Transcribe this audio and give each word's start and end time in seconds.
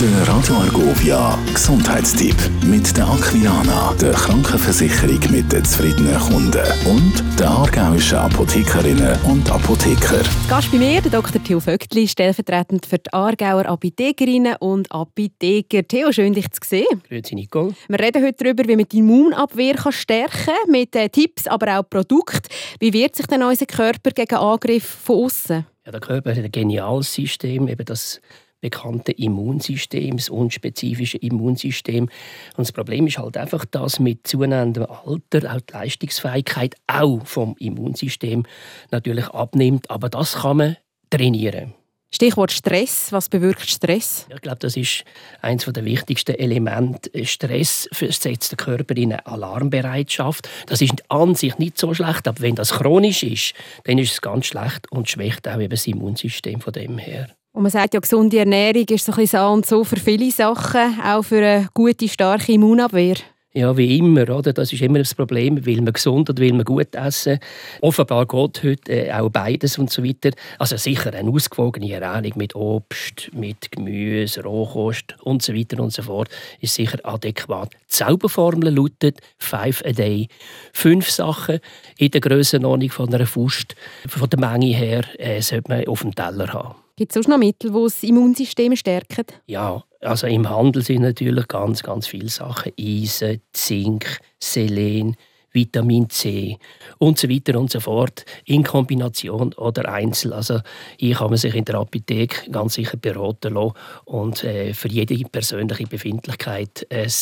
Der 0.00 0.28
Radio 0.28 0.54
Argovia 0.54 1.36
Gesundheitstipp 1.52 2.36
mit 2.64 2.96
der 2.96 3.08
Aquilana, 3.08 3.92
der 4.00 4.12
Krankenversicherung 4.12 5.18
mit 5.32 5.50
den 5.50 5.64
zufriedenen 5.64 6.16
Kunden 6.20 6.62
und 6.86 7.24
der 7.36 7.50
aargauischen 7.50 8.18
Apothekerinnen 8.18 9.20
und 9.22 9.50
Apotheker. 9.50 10.22
Gast 10.48 10.70
bei 10.70 10.78
mir, 10.78 11.00
der 11.00 11.10
Dr. 11.10 11.42
Theo 11.42 11.58
Vögtli, 11.58 12.06
stellvertretend 12.06 12.86
für 12.86 12.98
die 12.98 13.12
Aargauer 13.12 13.66
Apothekerinnen 13.66 14.54
und 14.60 14.92
Apotheker. 14.92 15.82
Theo, 15.82 16.12
schön 16.12 16.32
dich 16.32 16.48
zu 16.52 16.60
sehen. 16.64 17.02
Grüezi 17.08 17.34
Nicole. 17.34 17.74
Wir 17.88 17.98
reden 17.98 18.24
heute 18.24 18.44
darüber, 18.44 18.68
wie 18.68 18.76
man 18.76 18.86
die 18.86 18.98
Immunabwehr 18.98 19.74
kann 19.74 19.90
stärken 19.90 20.44
kann, 20.44 20.70
mit 20.70 20.94
äh, 20.94 21.08
Tipps, 21.08 21.48
aber 21.48 21.76
auch 21.76 21.90
Produkten. 21.90 22.46
Wie 22.78 22.92
wehrt 22.92 23.16
sich 23.16 23.26
denn 23.26 23.42
unser 23.42 23.66
Körper 23.66 24.12
gegen 24.12 24.36
Angriffe 24.36 24.96
von 24.96 25.24
außen? 25.24 25.66
Ja, 25.84 25.90
der 25.90 26.00
Körper 26.00 26.30
hat 26.30 26.38
ein 26.38 26.52
geniales 26.52 27.12
System, 27.12 27.66
eben 27.66 27.84
das 27.84 28.20
bekannte 28.60 29.12
Immunsystem, 29.12 30.16
das 30.16 30.28
unspezifische 30.28 31.18
Immunsystem. 31.18 32.04
Und 32.04 32.10
das 32.58 32.72
Problem 32.72 33.06
ist 33.06 33.18
halt 33.18 33.36
einfach, 33.36 33.64
dass 33.64 34.00
mit 34.00 34.26
zunehmendem 34.26 34.86
Alter 34.86 35.54
auch 35.54 35.60
die 35.60 35.72
Leistungsfähigkeit 35.72 36.74
auch 36.86 37.24
vom 37.26 37.56
Immunsystem 37.58 38.44
natürlich 38.90 39.28
abnimmt. 39.28 39.90
Aber 39.90 40.08
das 40.08 40.34
kann 40.34 40.56
man 40.56 40.76
trainieren. 41.10 41.74
Stichwort 42.10 42.52
Stress. 42.52 43.12
Was 43.12 43.28
bewirkt 43.28 43.68
Stress? 43.68 44.26
Ich 44.34 44.40
glaube, 44.40 44.58
das 44.60 44.78
ist 44.78 45.04
eines 45.42 45.66
der 45.66 45.84
wichtigsten 45.84 46.36
Elemente. 46.36 47.10
Stress 47.26 47.86
versetzt 47.92 48.52
den 48.52 48.56
Körper 48.56 48.96
in 48.96 49.12
eine 49.12 49.26
Alarmbereitschaft. 49.26 50.48
Das 50.66 50.80
ist 50.80 50.94
an 51.10 51.34
sich 51.34 51.58
nicht 51.58 51.76
so 51.76 51.92
schlecht, 51.92 52.26
aber 52.26 52.40
wenn 52.40 52.54
das 52.54 52.70
chronisch 52.70 53.22
ist, 53.22 53.52
dann 53.84 53.98
ist 53.98 54.12
es 54.12 54.20
ganz 54.22 54.46
schlecht 54.46 54.90
und 54.90 55.10
schwächt 55.10 55.46
auch 55.48 55.60
eben 55.60 55.68
das 55.68 55.86
Immunsystem 55.86 56.62
von 56.62 56.72
dem 56.72 56.96
her. 56.96 57.28
Und 57.58 57.64
man 57.64 57.72
sagt 57.72 57.92
ja, 57.92 57.98
gesunde 57.98 58.38
Ernährung 58.38 58.84
ist 58.88 59.04
so 59.04 59.10
ein 59.10 59.18
bisschen 59.18 59.40
so 59.40 59.46
und 59.48 59.66
so 59.66 59.82
für 59.82 59.96
viele 59.96 60.30
Sachen, 60.30 61.00
auch 61.04 61.24
für 61.24 61.38
eine 61.38 61.68
gute, 61.74 62.06
starke 62.06 62.52
Immunabwehr. 62.52 63.16
Ja, 63.52 63.76
wie 63.76 63.98
immer, 63.98 64.30
oder? 64.30 64.52
Das 64.52 64.72
ist 64.72 64.80
immer 64.80 65.00
das 65.00 65.12
Problem. 65.12 65.66
Will 65.66 65.82
man 65.82 65.92
gesund 65.92 66.30
oder 66.30 66.40
will 66.40 66.52
man 66.52 66.64
gut 66.64 66.94
essen? 66.94 67.40
Offenbar 67.80 68.26
geht 68.26 68.62
heute 68.62 68.92
äh, 68.92 69.12
auch 69.12 69.28
beides 69.30 69.76
und 69.76 69.90
so 69.90 70.04
weiter. 70.04 70.30
Also 70.60 70.76
sicher 70.76 71.12
eine 71.12 71.32
ausgewogene 71.32 71.90
Ernährung 71.90 72.38
mit 72.38 72.54
Obst, 72.54 73.30
mit 73.34 73.72
Gemüse, 73.72 74.44
Rohkost 74.44 75.16
und 75.24 75.42
so 75.42 75.52
weiter 75.52 75.82
und 75.82 75.92
so 75.92 76.02
fort 76.02 76.28
ist 76.60 76.74
sicher 76.74 77.00
adäquat. 77.02 77.72
Die 77.72 77.88
Zauberformel 77.88 78.72
lautet 78.72 79.18
«Five 79.38 79.82
a 79.84 79.90
day». 79.90 80.28
Fünf 80.72 81.10
Sachen 81.10 81.58
in 81.96 82.12
der 82.12 82.20
Grössenordnung 82.20 82.90
von 82.90 83.12
einer 83.12 83.26
Faust, 83.26 83.74
von 84.06 84.30
der 84.30 84.38
Menge 84.38 84.76
her, 84.76 85.02
äh, 85.18 85.42
sollte 85.42 85.72
man 85.72 85.88
auf 85.88 86.02
dem 86.02 86.14
Teller 86.14 86.52
haben. 86.52 86.87
Gibt 86.98 87.14
es 87.14 87.24
auch 87.24 87.28
noch 87.28 87.38
Mittel, 87.38 87.70
die 87.70 87.80
das 87.80 88.02
Immunsystem 88.02 88.74
stärken? 88.74 89.24
Ja, 89.46 89.84
also 90.00 90.26
im 90.26 90.50
Handel 90.50 90.82
sind 90.82 91.02
natürlich 91.02 91.46
ganz, 91.46 91.84
ganz 91.84 92.08
viele 92.08 92.28
Sachen. 92.28 92.72
Eisen, 92.76 93.40
Zink, 93.52 94.18
Selen, 94.42 95.14
Vitamin 95.52 96.10
C 96.10 96.58
und 96.98 97.16
so 97.16 97.28
weiter 97.28 97.56
und 97.56 97.70
so 97.70 97.78
fort. 97.78 98.24
In 98.46 98.64
Kombination 98.64 99.54
oder 99.54 99.88
einzeln. 99.88 100.32
Also 100.32 100.58
hier 100.98 101.14
kann 101.14 101.28
man 101.30 101.38
sich 101.38 101.54
in 101.54 101.66
der 101.66 101.76
Apotheke 101.76 102.50
ganz 102.50 102.74
sicher 102.74 102.96
beraten 102.96 103.54
lassen 103.54 103.74
und 104.04 104.42
äh, 104.42 104.74
für 104.74 104.88
jede 104.88 105.14
persönliche 105.28 105.86
Befindlichkeit 105.86 106.84
ein 106.90 107.12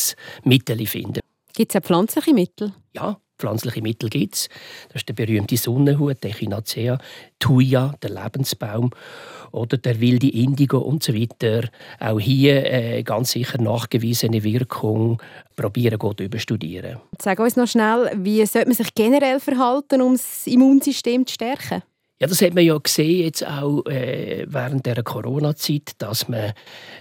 Mittel 0.44 0.86
finden. 0.86 1.20
Gibt 1.54 1.74
es 1.74 1.82
auch 1.82 1.84
pflanzliche 1.84 2.32
Mittel? 2.32 2.72
Ja, 2.94 3.18
pflanzliche 3.38 3.82
Mittel 3.82 4.08
gibt 4.08 4.34
es. 4.34 4.48
Das 4.88 5.02
ist 5.02 5.08
der 5.08 5.14
berühmte 5.14 5.56
Sonnenhut, 5.56 6.22
der 6.22 6.30
Echinacea, 6.30 6.98
Thuja, 7.38 7.94
der 8.02 8.10
Lebensbaum 8.10 8.90
oder 9.52 9.76
der 9.76 10.00
wilde 10.00 10.28
Indigo 10.28 10.78
und 10.78 11.02
so 11.02 11.14
weiter. 11.14 11.68
Auch 12.00 12.20
hier 12.20 12.64
äh, 12.66 13.02
ganz 13.02 13.32
sicher 13.32 13.60
nachgewiesene 13.60 14.42
Wirkung 14.42 15.22
probieren 15.54 15.98
gut 15.98 16.20
überstudieren. 16.20 16.98
Sag 17.20 17.38
uns 17.38 17.56
noch 17.56 17.66
schnell, 17.66 18.10
wie 18.16 18.44
sollte 18.46 18.68
man 18.68 18.76
sich 18.76 18.94
generell 18.94 19.40
verhalten, 19.40 20.02
um 20.02 20.12
das 20.12 20.46
Immunsystem 20.46 21.26
zu 21.26 21.34
stärken? 21.34 21.82
Ja, 22.18 22.26
das 22.26 22.40
hat 22.40 22.54
man 22.54 22.64
ja 22.64 22.78
gesehen 22.78 23.24
jetzt 23.24 23.46
auch 23.46 23.84
äh, 23.84 24.46
während 24.48 24.86
der 24.86 25.02
Corona-Zeit, 25.02 25.92
dass 25.98 26.28
man, 26.28 26.54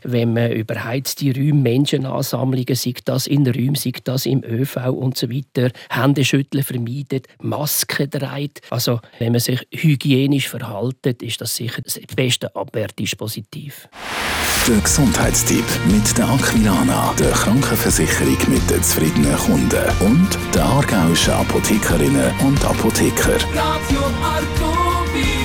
wenn 0.04 0.34
man 0.34 0.52
überheizte 0.52 1.34
Räume, 1.34 1.62
Menschenansammlungen, 1.62 2.76
sei 2.76 2.94
das 3.06 3.26
in 3.26 3.48
Räumen, 3.48 3.76
sei 3.76 3.94
das 4.04 4.26
im 4.26 4.44
ÖV 4.44 4.76
und 4.90 5.18
so 5.18 5.30
weiter, 5.30 5.72
Hände 5.90 6.26
schütteln 6.26 6.66
vermeidet, 6.66 7.28
Masken 7.42 8.12
trägt. 8.12 8.60
Also 8.70 9.00
wenn 9.20 9.32
man 9.32 9.40
sich 9.40 9.66
hygienisch 9.72 10.50
verhaltet, 10.50 11.24
ist 11.24 11.40
das 11.40 11.56
sicher 11.56 11.82
das 11.82 11.98
beste 12.14 12.54
Abwehrdispositiv. 12.54 13.88
Der 14.68 14.82
Gesundheitstipp 14.82 15.64
mit 15.88 16.18
der 16.18 16.28
Aquilana, 16.28 17.14
der 17.18 17.32
Krankenversicherung 17.32 18.38
mit 18.50 18.70
den 18.70 18.84
zufriedenen 18.84 19.38
Kunden 19.38 19.86
und 20.02 20.38
der 20.54 20.66
aargauischen 20.66 21.34
Apothekerinnen 21.34 22.34
und 22.42 22.66
Apotheker. 22.66 23.38
Radio 23.54 24.85
Argovia 25.16 25.45